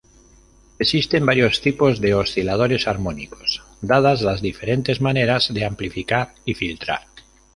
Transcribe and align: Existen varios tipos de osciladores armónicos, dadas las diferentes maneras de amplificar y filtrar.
Existen 0.79 1.27
varios 1.27 1.61
tipos 1.61 2.01
de 2.01 2.15
osciladores 2.15 2.87
armónicos, 2.87 3.61
dadas 3.81 4.23
las 4.23 4.41
diferentes 4.41 4.99
maneras 4.99 5.53
de 5.53 5.63
amplificar 5.63 6.33
y 6.43 6.55
filtrar. 6.55 7.03